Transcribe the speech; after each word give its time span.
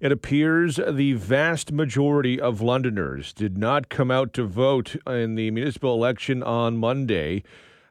It 0.00 0.12
appears 0.12 0.78
the 0.88 1.14
vast 1.14 1.72
majority 1.72 2.40
of 2.40 2.60
Londoners 2.60 3.32
did 3.32 3.58
not 3.58 3.88
come 3.88 4.12
out 4.12 4.32
to 4.34 4.44
vote 4.44 4.94
in 5.08 5.34
the 5.34 5.50
municipal 5.50 5.92
election 5.92 6.40
on 6.40 6.76
Monday. 6.76 7.42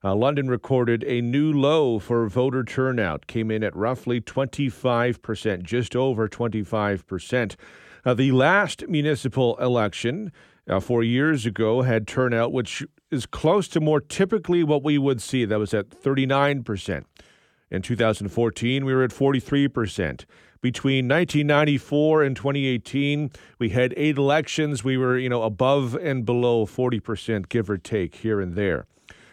Uh, 0.02 0.16
London 0.16 0.48
recorded 0.48 1.04
a 1.06 1.20
new 1.20 1.51
low 1.51 2.00
for 2.00 2.30
voter 2.30 2.64
turnout, 2.64 3.28
came 3.28 3.51
in 3.51 3.62
at 3.62 3.75
roughly 3.75 4.22
25%, 4.22 5.64
just 5.64 5.98
over 5.98 6.30
25%. 6.30 7.56
Uh, 8.05 8.14
the 8.14 8.32
last 8.32 8.88
municipal 8.88 9.58
election 9.58 10.32
uh, 10.70 10.80
four 10.80 11.04
years 11.04 11.46
ago 11.46 11.82
had 11.82 12.08
turnout 12.08 12.54
which 12.54 12.86
is 13.12 13.26
close 13.26 13.68
to 13.68 13.82
more 13.82 14.00
typically 14.00 14.64
what 14.64 14.82
we 14.82 14.98
would 14.98 15.21
see. 15.21 15.44
That 15.44 15.60
was 15.60 15.74
at 15.74 15.89
39%. 15.89 17.04
In 17.70 17.82
2014, 17.82 18.86
we 18.86 18.94
were 18.94 19.04
at 19.04 19.12
43%. 19.12 20.26
Between 20.62 21.08
1994 21.08 22.24
and 22.24 22.36
2018, 22.36 23.32
we 23.60 23.70
had 23.70 23.94
eight 23.98 24.18
elections. 24.18 24.84
We 24.84 24.98
were, 24.98 25.18
you 25.18 25.30
know, 25.30 25.44
above 25.44 25.96
and 25.96 26.25
below 26.25 26.66
40%, 26.66 27.50
give 27.50 27.70
or 27.70 27.78
take, 27.78 28.16
here 28.16 28.42
and 28.42 28.56
there. 28.56 28.86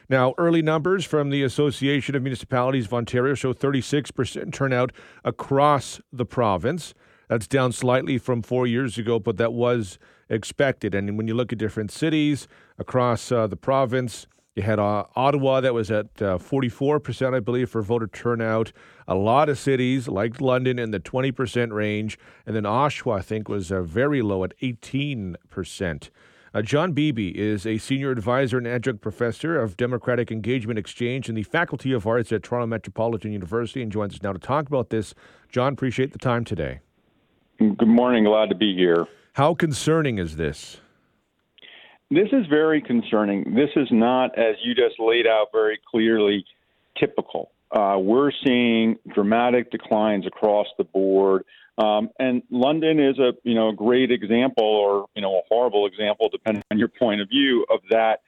Now, 0.08 0.34
early 0.36 0.60
numbers 0.60 1.04
from 1.04 1.30
the 1.30 1.42
Association 1.42 2.14
of 2.14 2.22
Municipalities 2.22 2.86
of 2.86 2.94
Ontario 2.94 3.34
show 3.34 3.54
36% 3.54 4.52
turnout 4.52 4.92
across 5.24 6.00
the 6.12 6.26
province. 6.26 6.92
That's 7.28 7.46
down 7.46 7.72
slightly 7.72 8.18
from 8.18 8.42
four 8.42 8.66
years 8.66 8.98
ago, 8.98 9.18
but 9.18 9.38
that 9.38 9.54
was 9.54 9.98
expected. 10.28 10.94
And 10.94 11.16
when 11.16 11.26
you 11.26 11.34
look 11.34 11.52
at 11.52 11.58
different 11.58 11.90
cities 11.90 12.46
across 12.78 13.32
uh, 13.32 13.46
the 13.46 13.56
province, 13.56 14.26
you 14.54 14.62
had 14.62 14.78
uh, 14.78 15.04
Ottawa 15.16 15.60
that 15.60 15.74
was 15.74 15.90
at 15.90 16.06
uh, 16.22 16.38
44%, 16.38 17.34
I 17.34 17.40
believe, 17.40 17.70
for 17.70 17.82
voter 17.82 18.06
turnout. 18.06 18.72
A 19.08 19.16
lot 19.16 19.48
of 19.48 19.58
cities 19.58 20.06
like 20.06 20.40
London 20.40 20.78
in 20.78 20.92
the 20.92 21.00
20% 21.00 21.72
range. 21.72 22.18
And 22.46 22.54
then 22.54 22.62
Oshawa, 22.62 23.18
I 23.18 23.22
think, 23.22 23.48
was 23.48 23.72
uh, 23.72 23.82
very 23.82 24.22
low 24.22 24.44
at 24.44 24.56
18%. 24.58 26.10
Uh, 26.54 26.62
John 26.62 26.92
Beebe 26.92 27.36
is 27.36 27.66
a 27.66 27.78
senior 27.78 28.12
advisor 28.12 28.56
and 28.56 28.66
adjunct 28.68 29.02
professor 29.02 29.60
of 29.60 29.76
Democratic 29.76 30.30
Engagement 30.30 30.78
Exchange 30.78 31.28
in 31.28 31.34
the 31.34 31.42
Faculty 31.42 31.92
of 31.92 32.06
Arts 32.06 32.30
at 32.30 32.44
Toronto 32.44 32.68
Metropolitan 32.68 33.32
University 33.32 33.82
and 33.82 33.90
joins 33.90 34.14
us 34.14 34.22
now 34.22 34.32
to 34.32 34.38
talk 34.38 34.68
about 34.68 34.90
this. 34.90 35.14
John, 35.48 35.72
appreciate 35.72 36.12
the 36.12 36.18
time 36.18 36.44
today. 36.44 36.78
Good 37.58 37.88
morning. 37.88 38.22
Glad 38.22 38.50
to 38.50 38.54
be 38.54 38.72
here. 38.72 39.06
How 39.32 39.54
concerning 39.54 40.18
is 40.18 40.36
this? 40.36 40.80
This 42.14 42.28
is 42.30 42.46
very 42.46 42.80
concerning. 42.80 43.54
This 43.56 43.70
is 43.74 43.88
not, 43.90 44.38
as 44.38 44.54
you 44.62 44.72
just 44.72 45.00
laid 45.00 45.26
out 45.26 45.48
very 45.50 45.80
clearly, 45.90 46.44
typical. 46.96 47.50
Uh, 47.72 47.96
we're 47.98 48.30
seeing 48.46 48.96
dramatic 49.12 49.72
declines 49.72 50.24
across 50.24 50.68
the 50.78 50.84
board. 50.84 51.44
Um, 51.76 52.10
and 52.20 52.42
London 52.50 53.00
is 53.00 53.18
a 53.18 53.32
you 53.42 53.56
know 53.56 53.70
a 53.70 53.72
great 53.74 54.12
example, 54.12 54.64
or 54.64 55.06
you 55.16 55.22
know 55.22 55.38
a 55.38 55.40
horrible 55.48 55.86
example, 55.86 56.28
depending 56.30 56.62
on 56.70 56.78
your 56.78 56.86
point 56.86 57.20
of 57.20 57.28
view 57.28 57.66
of 57.68 57.80
that. 57.90 58.22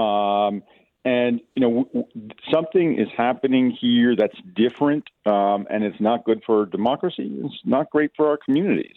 Um, 0.00 0.64
and 1.04 1.40
you 1.54 1.60
know 1.60 1.84
w- 1.84 2.04
w- 2.10 2.30
something 2.52 2.98
is 2.98 3.06
happening 3.16 3.70
here 3.70 4.16
that's 4.16 4.36
different, 4.56 5.04
um, 5.26 5.68
and 5.70 5.84
it's 5.84 6.00
not 6.00 6.24
good 6.24 6.42
for 6.44 6.66
democracy. 6.66 7.30
It's 7.44 7.54
not 7.64 7.88
great 7.90 8.10
for 8.16 8.30
our 8.30 8.36
communities. 8.36 8.96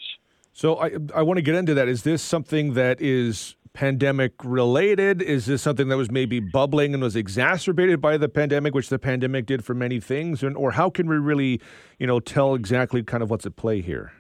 So 0.52 0.78
I 0.78 0.94
I 1.14 1.22
want 1.22 1.38
to 1.38 1.44
get 1.44 1.54
into 1.54 1.76
that. 1.76 1.88
Is 1.88 2.02
this 2.02 2.24
something 2.24 2.74
that 2.74 3.00
is 3.00 3.56
pandemic 3.74 4.34
related? 4.44 5.22
Is 5.22 5.46
this 5.46 5.62
something 5.62 5.88
that 5.90 5.98
was 5.98 6.12
maybe 6.12 6.40
bubbling 6.40 6.94
and 6.94 7.02
was 7.02 7.16
exacerbated 7.16 8.02
by 8.02 8.18
the 8.18 8.30
pandemic, 8.30 8.74
which 8.76 8.90
the 8.90 9.00
pandemic 9.00 9.46
did 9.46 9.64
for 9.64 9.74
many 9.74 10.00
things? 10.00 10.44
And, 10.44 10.56
or 10.58 10.72
how 10.72 10.90
can 10.90 11.08
we 11.08 11.18
really, 11.18 11.62
you 12.00 12.08
know, 12.08 12.20
tell 12.20 12.56
exactly 12.56 13.04
kind 13.04 13.24
of 13.24 13.30
what's 13.30 13.46
at 13.46 13.56
play 13.56 13.82
here? 13.82 14.12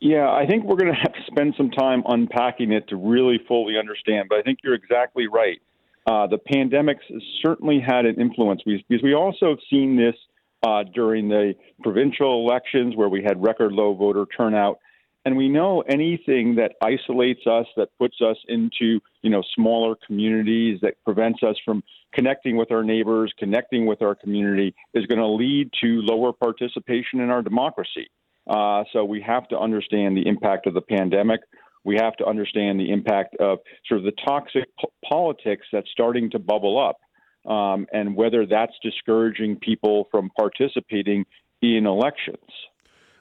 Yeah, 0.00 0.30
I 0.30 0.46
think 0.46 0.64
we're 0.64 0.76
going 0.76 0.92
to 0.92 1.00
have 1.00 1.12
to 1.12 1.20
spend 1.26 1.54
some 1.56 1.70
time 1.70 2.02
unpacking 2.06 2.72
it 2.72 2.88
to 2.88 2.96
really 2.96 3.38
fully 3.48 3.78
understand. 3.78 4.28
But 4.28 4.38
I 4.38 4.42
think 4.42 4.58
you're 4.62 4.74
exactly 4.74 5.26
right. 5.28 5.60
Uh, 6.06 6.26
the 6.26 6.36
pandemic 6.36 6.98
certainly 7.42 7.80
had 7.80 8.04
an 8.04 8.20
influence 8.20 8.60
because 8.66 9.02
we 9.02 9.14
also 9.14 9.48
have 9.48 9.58
seen 9.70 9.96
this 9.96 10.14
uh, 10.62 10.82
during 10.94 11.28
the 11.28 11.54
provincial 11.82 12.46
elections 12.46 12.94
where 12.96 13.08
we 13.08 13.22
had 13.22 13.42
record 13.42 13.72
low 13.72 13.94
voter 13.94 14.26
turnout 14.36 14.78
and 15.24 15.36
we 15.36 15.48
know 15.48 15.80
anything 15.82 16.56
that 16.56 16.72
isolates 16.82 17.46
us, 17.46 17.66
that 17.76 17.88
puts 17.98 18.16
us 18.20 18.36
into 18.48 19.00
you 19.22 19.30
know 19.30 19.42
smaller 19.54 19.96
communities, 20.06 20.78
that 20.82 20.94
prevents 21.04 21.42
us 21.42 21.56
from 21.64 21.82
connecting 22.12 22.56
with 22.56 22.70
our 22.70 22.84
neighbors, 22.84 23.32
connecting 23.38 23.86
with 23.86 24.02
our 24.02 24.14
community, 24.14 24.74
is 24.92 25.06
going 25.06 25.18
to 25.18 25.26
lead 25.26 25.70
to 25.80 26.00
lower 26.02 26.32
participation 26.32 27.20
in 27.20 27.30
our 27.30 27.42
democracy. 27.42 28.08
Uh, 28.48 28.84
so 28.92 29.04
we 29.04 29.20
have 29.22 29.48
to 29.48 29.58
understand 29.58 30.16
the 30.16 30.26
impact 30.26 30.66
of 30.66 30.74
the 30.74 30.82
pandemic. 30.82 31.40
We 31.84 31.96
have 31.96 32.16
to 32.16 32.26
understand 32.26 32.78
the 32.78 32.90
impact 32.90 33.36
of 33.36 33.58
sort 33.86 33.98
of 33.98 34.04
the 34.04 34.12
toxic 34.24 34.64
politics 35.06 35.66
that's 35.72 35.90
starting 35.90 36.30
to 36.30 36.38
bubble 36.38 36.78
up, 36.78 37.50
um, 37.50 37.86
and 37.92 38.14
whether 38.14 38.46
that's 38.46 38.72
discouraging 38.82 39.56
people 39.56 40.08
from 40.10 40.30
participating 40.36 41.24
in 41.62 41.86
elections. 41.86 42.38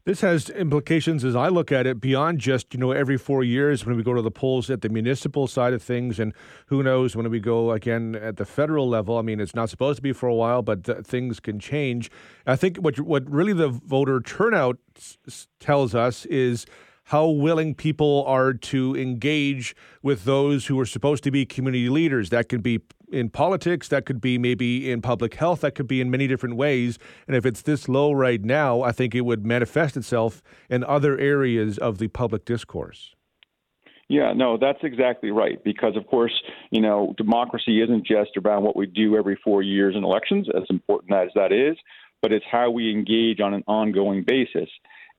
This 0.05 0.19
has 0.19 0.49
implications 0.49 1.23
as 1.23 1.33
I 1.33 1.47
look 1.47 1.71
at 1.71 1.87
it 1.87 2.01
beyond 2.01 2.39
just, 2.39 2.73
you 2.73 2.79
know, 2.79 2.91
every 2.91 3.17
four 3.17 3.41
years 3.41 3.85
when 3.85 3.95
we 3.95 4.03
go 4.03 4.13
to 4.13 4.21
the 4.21 4.31
polls 4.31 4.69
at 4.69 4.81
the 4.81 4.89
municipal 4.89 5.47
side 5.47 5.71
of 5.71 5.81
things. 5.81 6.19
And 6.19 6.33
who 6.65 6.83
knows 6.83 7.15
when 7.15 7.29
we 7.29 7.39
go 7.39 7.71
again 7.71 8.13
at 8.13 8.35
the 8.35 8.43
federal 8.43 8.89
level. 8.89 9.17
I 9.17 9.21
mean, 9.21 9.39
it's 9.39 9.55
not 9.55 9.69
supposed 9.69 9.95
to 9.97 10.01
be 10.01 10.11
for 10.11 10.27
a 10.27 10.35
while, 10.35 10.61
but 10.61 10.83
th- 10.83 11.05
things 11.05 11.39
can 11.39 11.57
change. 11.57 12.11
I 12.45 12.57
think 12.57 12.77
what, 12.77 12.99
what 12.99 13.29
really 13.31 13.53
the 13.53 13.69
voter 13.69 14.19
turnout 14.19 14.77
s- 14.97 15.47
tells 15.61 15.95
us 15.95 16.25
is 16.25 16.65
how 17.05 17.29
willing 17.29 17.73
people 17.73 18.25
are 18.27 18.53
to 18.53 18.97
engage 18.97 19.73
with 20.01 20.25
those 20.25 20.65
who 20.65 20.77
are 20.81 20.85
supposed 20.85 21.23
to 21.23 21.31
be 21.31 21.45
community 21.45 21.87
leaders. 21.87 22.29
That 22.29 22.49
could 22.49 22.63
be 22.63 22.81
in 23.13 23.29
politics, 23.29 23.87
that 23.89 24.05
could 24.05 24.19
be 24.19 24.37
maybe 24.37 24.91
in 24.91 25.01
public 25.01 25.35
health, 25.35 25.61
that 25.61 25.75
could 25.75 25.87
be 25.87 26.01
in 26.01 26.09
many 26.09 26.27
different 26.27 26.55
ways. 26.55 26.97
And 27.27 27.35
if 27.35 27.45
it's 27.45 27.61
this 27.61 27.87
low 27.87 28.11
right 28.11 28.43
now, 28.43 28.81
I 28.81 28.91
think 28.91 29.13
it 29.13 29.21
would 29.21 29.45
manifest 29.45 29.95
itself 29.95 30.41
in 30.69 30.83
other 30.83 31.17
areas 31.17 31.77
of 31.77 31.99
the 31.99 32.07
public 32.07 32.43
discourse. 32.45 33.15
Yeah, 34.09 34.33
no, 34.33 34.57
that's 34.57 34.79
exactly 34.83 35.31
right. 35.31 35.63
Because, 35.63 35.95
of 35.95 36.05
course, 36.07 36.33
you 36.71 36.81
know, 36.81 37.13
democracy 37.17 37.81
isn't 37.81 38.05
just 38.05 38.35
about 38.35 38.61
what 38.61 38.75
we 38.75 38.85
do 38.85 39.15
every 39.15 39.39
four 39.43 39.61
years 39.61 39.95
in 39.95 40.03
elections, 40.03 40.47
as 40.55 40.63
important 40.69 41.13
as 41.13 41.29
that 41.35 41.51
is, 41.51 41.77
but 42.21 42.31
it's 42.31 42.45
how 42.51 42.69
we 42.69 42.91
engage 42.91 43.39
on 43.39 43.53
an 43.53 43.63
ongoing 43.67 44.23
basis. 44.25 44.69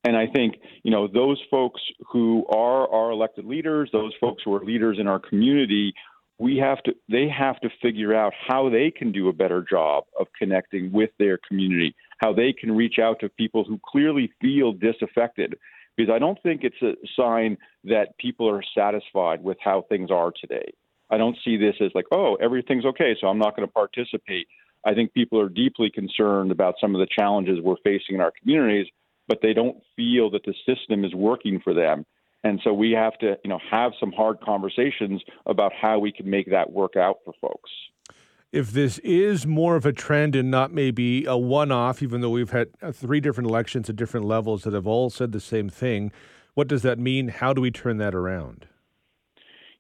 And 0.05 0.17
I 0.19 0.27
think, 0.27 0.57
you 0.83 0.91
know, 0.91 1.09
those 1.09 1.41
folks 1.51 1.81
who 2.13 2.47
are 2.49 2.89
our 2.93 3.11
elected 3.11 3.47
leaders, 3.47 3.89
those 3.91 4.13
folks 4.21 4.43
who 4.45 4.55
are 4.55 4.63
leaders 4.63 4.99
in 5.01 5.09
our 5.09 5.19
community, 5.19 5.95
we 6.39 6.57
have 6.57 6.83
to 6.83 6.95
they 7.09 7.29
have 7.29 7.61
to 7.61 7.69
figure 7.81 8.15
out 8.15 8.33
how 8.49 8.69
they 8.69 8.91
can 8.91 9.13
do 9.13 9.29
a 9.29 9.33
better 9.33 9.65
job 9.69 10.05
of 10.19 10.27
connecting 10.39 10.93
with 10.93 11.11
their 11.19 11.39
community, 11.49 11.95
how 12.19 12.33
they 12.33 12.53
can 12.53 12.73
reach 12.73 12.99
out 13.01 13.21
to 13.21 13.29
people 13.29 13.65
who 13.65 13.81
clearly 13.85 14.33
feel 14.41 14.73
disaffected. 14.73 15.57
Because 15.97 16.13
I 16.13 16.19
don't 16.19 16.43
think 16.43 16.63
it's 16.65 16.83
a 16.83 16.95
sign 17.17 17.57
that 17.85 18.19
people 18.19 18.51
are 18.51 18.65
satisfied 18.77 19.45
with 19.45 19.59
how 19.63 19.85
things 19.89 20.11
are 20.11 20.33
today. 20.41 20.73
I 21.09 21.19
don't 21.19 21.37
see 21.45 21.57
this 21.57 21.77
as 21.81 21.93
like, 21.95 22.07
oh, 22.11 22.35
everything's 22.43 22.85
okay, 22.85 23.15
so 23.21 23.29
I'm 23.29 23.39
not 23.39 23.55
going 23.55 23.69
to 23.69 23.73
participate. 23.73 24.49
I 24.85 24.95
think 24.95 25.13
people 25.13 25.41
are 25.41 25.49
deeply 25.49 25.91
concerned 25.91 26.51
about 26.51 26.75
some 26.81 26.97
of 26.97 26.99
the 26.99 27.07
challenges 27.17 27.61
we're 27.63 27.77
facing 27.85 28.17
in 28.17 28.21
our 28.21 28.33
communities 28.41 28.89
but 29.29 29.39
they 29.43 29.53
don't 29.53 29.79
feel 29.97 30.31
that 30.31 30.45
the 30.45 30.55
system 30.67 31.05
is 31.05 31.15
working 31.15 31.61
for 31.61 31.75
them. 31.75 32.05
And 32.45 32.61
so 32.63 32.75
we 32.75 32.93
have 32.93 33.17
to, 33.19 33.39
you 33.43 33.49
know, 33.49 33.59
have 33.71 33.93
some 33.99 34.13
hard 34.13 34.41
conversations 34.41 35.23
about 35.47 35.73
how 35.73 35.99
we 35.99 36.13
can 36.13 36.29
make 36.29 36.51
that 36.51 36.71
work 36.71 36.95
out 36.95 37.17
for 37.25 37.33
folks. 37.41 37.71
If 38.53 38.71
this 38.71 38.99
is 38.99 39.47
more 39.47 39.75
of 39.75 39.85
a 39.85 39.93
trend 39.93 40.37
and 40.37 40.51
not 40.51 40.73
maybe 40.73 41.25
a 41.25 41.37
one-off, 41.37 42.03
even 42.03 42.21
though 42.21 42.31
we've 42.31 42.51
had 42.51 42.69
uh, 42.81 42.93
three 42.93 43.19
different 43.19 43.49
elections 43.49 43.91
at 43.91 43.97
different 43.97 44.27
levels 44.27 44.63
that 44.63 44.75
have 44.75 44.87
all 44.87 45.11
said 45.11 45.33
the 45.33 45.41
same 45.41 45.69
thing, 45.69 46.13
what 46.53 46.69
does 46.69 46.83
that 46.83 46.99
mean? 46.99 47.29
How 47.29 47.53
do 47.53 47.63
we 47.63 47.73
turn 47.73 47.97
that 47.97 48.15
around? 48.15 48.67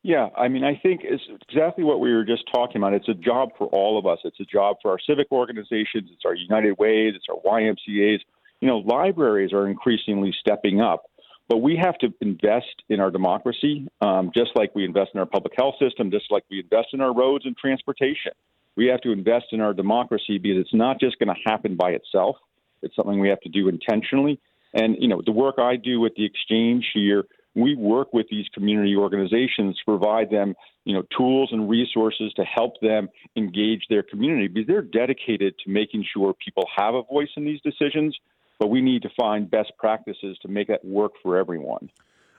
Yeah, 0.02 0.28
I 0.37 0.49
mean, 0.49 0.64
I 0.64 0.75
think 0.82 1.02
it's 1.05 1.22
exactly 1.49 1.84
what 1.84 2.00
we 2.00 2.12
were 2.12 2.25
just 2.25 2.44
talking 2.52 2.78
about. 2.78 2.94
It's 2.94 3.08
a 3.08 3.14
job 3.14 3.50
for 3.56 3.69
all 3.69 3.99
of 3.99 4.06
us. 4.06 4.19
It's 4.25 4.40
a 4.40 4.44
job 4.44 4.78
for 4.82 4.90
our 4.90 4.99
civic 4.99 5.28
organizations. 5.31 6.10
It's 6.12 6.25
our 6.26 6.34
United 6.34 6.78
Ways. 6.78 7.14
It's 7.14 7.26
our 7.31 7.40
YMCA's 7.46 8.22
you 8.64 8.70
know, 8.70 8.78
libraries 8.78 9.52
are 9.52 9.69
increasingly 9.69 10.34
stepping 10.40 10.81
up, 10.81 11.05
but 11.49 11.58
we 11.58 11.76
have 11.76 11.99
to 11.99 12.12
invest 12.20 12.82
in 12.88 13.00
our 13.00 13.11
democracy, 13.11 13.87
um, 14.00 14.31
just 14.35 14.50
like 14.55 14.75
we 14.75 14.85
invest 14.85 15.11
in 15.14 15.20
our 15.20 15.26
public 15.26 15.52
health 15.56 15.75
system, 15.81 16.11
just 16.11 16.31
like 16.31 16.44
we 16.50 16.61
invest 16.61 16.88
in 16.93 17.00
our 17.00 17.14
roads 17.14 17.44
and 17.44 17.56
transportation. 17.56 18.32
We 18.76 18.87
have 18.87 19.00
to 19.02 19.12
invest 19.12 19.46
in 19.52 19.61
our 19.61 19.75
democracy 19.75 20.38
because 20.38 20.61
it's 20.61 20.75
not 20.75 20.99
just 20.99 21.19
going 21.19 21.29
to 21.29 21.50
happen 21.50 21.76
by 21.76 21.91
itself. 21.91 22.37
It's 22.82 22.96
something 22.96 23.20
we 23.20 23.29
have 23.29 23.41
to 23.41 23.49
do 23.49 23.69
intentionally. 23.69 24.41
And 24.73 24.96
you 24.99 25.08
know, 25.08 25.23
the 25.25 25.32
work 25.32 25.56
I 25.58 25.76
do 25.76 26.00
with 26.00 26.14
the 26.17 26.25
exchange 26.25 26.91
here, 26.93 27.25
we 27.55 27.76
work 27.76 28.12
with 28.12 28.26
these 28.31 28.46
community 28.52 28.96
organizations 28.96 29.76
to 29.76 29.85
provide 29.85 30.31
them, 30.31 30.55
you 30.85 30.94
know, 30.94 31.05
tools 31.17 31.50
and 31.52 31.70
resources 31.70 32.32
to 32.35 32.44
help 32.44 32.81
them 32.81 33.08
engage 33.37 33.85
their 33.88 34.02
community 34.02 34.49
because 34.49 34.67
they're 34.67 34.82
dedicated 34.82 35.55
to 35.64 35.70
making 35.70 36.05
sure 36.12 36.35
people 36.44 36.64
have 36.75 36.94
a 36.94 37.02
voice 37.02 37.29
in 37.37 37.44
these 37.44 37.61
decisions, 37.61 38.17
but 38.64 38.69
we 38.69 38.81
need 38.81 39.02
to 39.02 39.11
find 39.11 39.50
best 39.50 39.72
practices 39.76 40.38
to 40.40 40.49
make 40.49 40.69
that 40.69 40.82
work 40.82 41.12
for 41.22 41.37
everyone. 41.37 41.90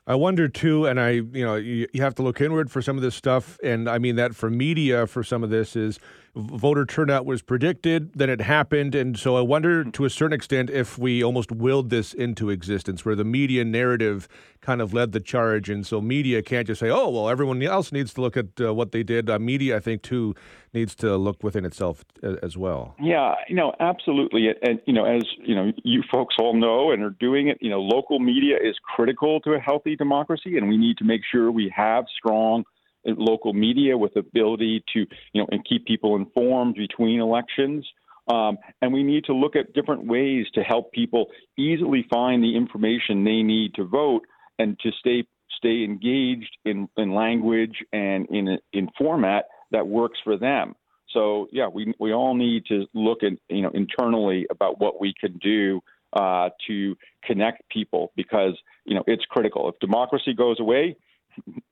I 0.08 0.16
wonder 0.16 0.48
too, 0.48 0.88
and 0.88 1.00
I, 1.00 1.10
you 1.12 1.46
know, 1.46 1.54
you, 1.54 1.88
you, 1.94 2.02
have 2.02 2.16
to 2.16 2.24
look 2.24 2.42
inward 2.42 2.72
for 2.72 2.82
some 2.82 2.98
of 2.98 3.04
this 3.04 3.14
stuff, 3.14 3.60
and 3.64 3.88
I 3.88 4.00
mean 4.00 4.16
that 4.16 4.36
for 4.36 4.50
media 4.50 5.06
for 5.06 5.24
some 5.24 5.44
of 5.44 5.52
this 5.52 5.76
is 5.76 6.00
voter 6.36 6.86
turnout 6.86 7.26
was 7.26 7.42
predicted, 7.42 8.12
then 8.14 8.30
it 8.30 8.42
happened, 8.42 8.94
and 8.94 9.18
so 9.18 9.38
I 9.38 9.42
wonder 9.42 9.84
to 9.84 10.06
a 10.06 10.10
certain 10.10 10.34
extent 10.34 10.70
if 10.70 10.98
we 10.98 11.24
almost 11.24 11.52
willed 11.52 11.90
this 11.90 12.14
into 12.14 12.50
existence, 12.50 13.06
where 13.06 13.16
the 13.16 13.24
media 13.24 13.64
narrative 13.64 14.28
kind 14.62 14.82
of 14.82 14.94
led 14.94 15.12
the 15.12 15.20
charge, 15.20 15.70
and 15.70 15.86
so 15.86 16.02
media 16.02 16.42
can't 16.42 16.68
just 16.68 16.80
say, 16.80 16.90
oh, 16.90 17.10
well, 17.10 17.30
everyone 17.30 17.62
else 17.64 17.92
needs 17.92 18.14
to 18.16 18.22
look 18.22 18.36
at 18.36 18.48
uh, 18.60 18.74
what 18.74 18.92
they 18.92 19.04
did. 19.04 19.30
Uh, 19.30 19.40
media, 19.40 19.78
I 19.78 19.80
think, 19.80 20.02
too, 20.02 20.36
needs 20.74 20.94
to 20.96 21.16
look 21.16 21.44
within 21.44 21.66
itself 21.66 22.04
uh, 22.22 22.36
as 22.44 22.58
well. 22.58 22.96
Yeah, 23.00 23.36
you 23.48 23.56
know, 23.56 23.74
absolutely, 23.80 24.50
and 24.62 24.82
you 24.86 24.94
know, 24.94 25.06
as 25.06 25.24
you 25.40 25.56
know, 25.56 25.72
you 25.84 26.04
folks 26.12 26.36
all 26.38 26.54
know 26.54 26.92
and 26.92 27.02
are 27.04 27.16
doing 27.20 27.48
it. 27.48 27.58
You 27.62 27.70
know, 27.70 27.80
local 27.80 28.20
media 28.20 28.58
is 28.62 28.76
critical 28.96 29.40
to 29.42 29.54
a 29.54 29.60
healthy 29.60 29.96
democracy, 29.96 30.58
and 30.58 30.68
we 30.68 30.78
need 30.78 30.98
to 30.98 31.06
make 31.06 31.22
sure 31.32 31.52
we 31.52 31.72
have 31.76 32.06
strong 32.18 32.66
local 33.06 33.54
media 33.54 33.98
with 33.98 34.16
ability 34.16 34.84
to 34.94 35.06
you 35.34 35.42
know 35.42 35.48
and 35.52 35.66
keep 35.66 35.86
people 35.86 36.16
informed 36.16 36.76
between 36.76 37.20
elections. 37.20 37.86
Um, 38.28 38.58
and 38.82 38.92
we 38.92 39.04
need 39.04 39.26
to 39.26 39.34
look 39.34 39.56
at 39.56 39.74
different 39.74 40.08
ways 40.08 40.48
to 40.56 40.64
help 40.64 40.92
people 40.92 41.28
easily 41.58 42.08
find 42.10 42.44
the 42.44 42.56
information 42.56 43.24
they 43.24 43.44
need 43.44 43.76
to 43.76 43.86
vote 43.86 44.24
and 44.58 44.80
to 44.80 44.92
stay 45.00 45.26
stay 45.58 45.84
engaged 45.84 46.58
in, 46.66 46.90
in 46.98 47.14
language 47.14 47.84
and 47.94 48.28
in 48.30 48.58
in 48.74 48.90
format 48.98 49.46
that 49.72 49.88
works 49.88 50.20
for 50.24 50.38
them. 50.38 50.76
So 51.12 51.48
yeah, 51.52 51.68
we 51.68 51.94
we 52.00 52.14
all 52.14 52.36
need 52.36 52.66
to 52.68 52.86
look 52.94 53.24
at 53.24 53.34
you 53.50 53.62
know 53.62 53.72
internally 53.74 54.48
about 54.50 54.80
what 54.80 55.00
we 55.00 55.14
can 55.20 55.38
do 55.38 55.82
uh, 56.14 56.50
to 56.68 56.96
connect 57.24 57.68
people 57.70 58.12
because 58.16 58.54
you 58.86 58.96
know 58.96 59.04
it's 59.08 59.26
critical. 59.26 59.70
If 59.70 59.80
democracy 59.80 60.34
goes 60.34 60.60
away, 60.60 60.96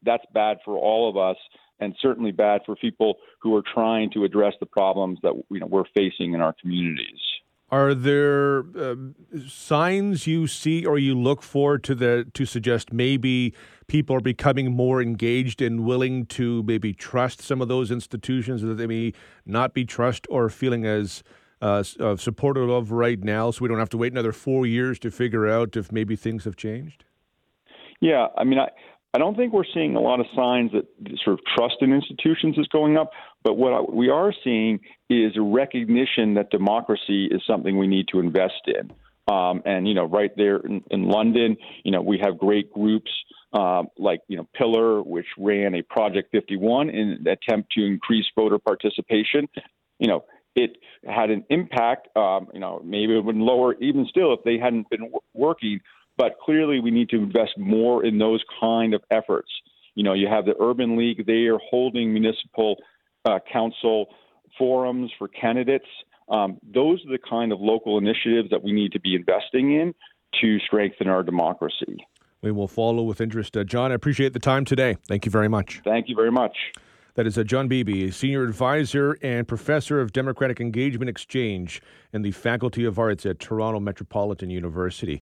that's 0.03 0.25
bad 0.33 0.57
for 0.63 0.77
all 0.77 1.09
of 1.09 1.17
us 1.17 1.37
and 1.79 1.95
certainly 2.01 2.31
bad 2.31 2.61
for 2.65 2.75
people 2.75 3.15
who 3.39 3.55
are 3.55 3.63
trying 3.73 4.09
to 4.11 4.23
address 4.23 4.53
the 4.59 4.65
problems 4.65 5.19
that 5.23 5.33
you 5.49 5.59
know 5.59 5.65
we're 5.65 5.83
facing 5.93 6.33
in 6.33 6.41
our 6.41 6.53
communities. 6.61 7.19
Are 7.69 7.95
there 7.95 8.65
uh, 8.77 8.95
signs 9.47 10.27
you 10.27 10.45
see 10.45 10.85
or 10.85 10.99
you 10.99 11.17
look 11.17 11.41
for 11.41 11.79
to 11.79 11.95
the 11.95 12.27
to 12.33 12.45
suggest 12.45 12.93
maybe 12.93 13.53
people 13.87 14.15
are 14.15 14.21
becoming 14.21 14.71
more 14.71 15.01
engaged 15.01 15.61
and 15.61 15.83
willing 15.83 16.27
to 16.27 16.61
maybe 16.63 16.93
trust 16.93 17.41
some 17.41 17.61
of 17.61 17.67
those 17.67 17.89
institutions 17.89 18.61
that 18.61 18.75
they 18.75 18.87
may 18.87 19.13
not 19.45 19.73
be 19.73 19.85
trust 19.85 20.27
or 20.29 20.49
feeling 20.49 20.85
as 20.85 21.23
uh, 21.63 21.83
uh, 21.99 22.17
supportive 22.17 22.69
of 22.69 22.91
right 22.91 23.23
now, 23.23 23.49
so 23.49 23.61
we 23.61 23.69
don't 23.69 23.79
have 23.79 23.89
to 23.89 23.97
wait 23.97 24.11
another 24.11 24.33
four 24.33 24.65
years 24.65 24.99
to 24.99 25.09
figure 25.09 25.47
out 25.47 25.77
if 25.77 25.93
maybe 25.93 26.13
things 26.15 26.43
have 26.43 26.57
changed? 26.57 27.05
Yeah, 28.01 28.27
I 28.37 28.43
mean, 28.43 28.59
I, 28.59 28.67
I 29.13 29.19
don't 29.19 29.35
think 29.37 29.53
we're 29.53 29.63
seeing 29.73 29.95
a 29.95 30.01
lot 30.01 30.19
of 30.19 30.25
signs 30.35 30.71
that 30.71 30.85
sort 31.23 31.39
of 31.39 31.45
trust 31.55 31.75
in 31.81 31.93
institutions 31.93 32.57
is 32.57 32.67
going 32.67 32.97
up. 32.97 33.11
But 33.43 33.57
what 33.57 33.93
we 33.93 34.09
are 34.09 34.33
seeing 34.43 34.79
is 35.09 35.37
a 35.37 35.41
recognition 35.41 36.33
that 36.33 36.49
democracy 36.49 37.27
is 37.27 37.41
something 37.45 37.77
we 37.77 37.87
need 37.87 38.07
to 38.09 38.19
invest 38.19 38.61
in. 38.65 38.91
Um, 39.33 39.61
and 39.65 39.87
you 39.87 39.93
know, 39.93 40.05
right 40.05 40.35
there 40.35 40.57
in, 40.57 40.83
in, 40.91 41.07
London, 41.07 41.55
you 41.83 41.91
know, 41.91 42.01
we 42.01 42.19
have 42.23 42.37
great 42.37 42.73
groups 42.73 43.09
um, 43.53 43.87
like 43.97 44.21
you 44.27 44.35
know 44.35 44.47
Pillar, 44.53 45.01
which 45.01 45.27
ran 45.37 45.75
a 45.75 45.81
Project 45.83 46.31
51 46.31 46.89
in 46.89 47.11
an 47.11 47.27
attempt 47.27 47.71
to 47.73 47.85
increase 47.85 48.25
voter 48.35 48.59
participation. 48.59 49.47
You 49.99 50.07
know, 50.07 50.25
it 50.55 50.77
had 51.07 51.29
an 51.29 51.45
impact. 51.49 52.09
Um, 52.17 52.47
you 52.53 52.59
know, 52.59 52.81
maybe 52.83 53.15
it 53.15 53.23
would 53.23 53.35
lower 53.35 53.75
even 53.75 54.05
still 54.09 54.33
if 54.33 54.43
they 54.43 54.57
hadn't 54.57 54.89
been 54.89 55.01
w- 55.01 55.19
working. 55.33 55.79
But 56.23 56.39
clearly, 56.39 56.79
we 56.79 56.89
need 56.89 57.09
to 57.09 57.17
invest 57.17 57.51
more 57.57 58.05
in 58.05 58.17
those 58.17 58.41
kind 58.61 58.93
of 58.93 59.03
efforts. 59.11 59.49
You 59.93 60.05
know, 60.05 60.13
you 60.13 60.29
have 60.29 60.45
the 60.45 60.53
Urban 60.57 60.97
League; 60.97 61.25
they 61.25 61.47
are 61.47 61.59
holding 61.69 62.13
municipal 62.13 62.77
uh, 63.25 63.39
council 63.51 64.05
forums 64.57 65.11
for 65.19 65.27
candidates. 65.27 65.83
Um, 66.29 66.59
those 66.63 67.05
are 67.05 67.11
the 67.11 67.19
kind 67.29 67.51
of 67.51 67.59
local 67.59 67.97
initiatives 67.97 68.49
that 68.51 68.63
we 68.63 68.71
need 68.71 68.93
to 68.93 69.01
be 69.01 69.15
investing 69.15 69.73
in 69.73 69.93
to 70.39 70.59
strengthen 70.59 71.09
our 71.09 71.23
democracy. 71.23 71.97
We 72.41 72.53
will 72.53 72.69
follow 72.69 73.03
with 73.03 73.19
interest. 73.19 73.57
Uh, 73.57 73.65
John, 73.65 73.91
I 73.91 73.95
appreciate 73.95 74.31
the 74.31 74.39
time 74.39 74.63
today. 74.63 74.95
Thank 75.09 75.25
you 75.25 75.31
very 75.31 75.49
much. 75.49 75.81
Thank 75.83 76.07
you 76.07 76.15
very 76.15 76.31
much. 76.31 76.55
That 77.15 77.27
is 77.27 77.37
uh, 77.37 77.43
John 77.43 77.67
Beebe, 77.67 78.09
Senior 78.11 78.43
Advisor 78.43 79.17
and 79.21 79.45
Professor 79.45 79.99
of 79.99 80.13
Democratic 80.13 80.61
Engagement 80.61 81.09
Exchange 81.09 81.81
in 82.13 82.21
the 82.21 82.31
Faculty 82.31 82.85
of 82.85 82.97
Arts 82.97 83.25
at 83.25 83.39
Toronto 83.39 83.81
Metropolitan 83.81 84.49
University. 84.49 85.21